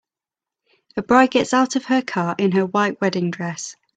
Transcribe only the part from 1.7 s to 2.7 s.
of her car in her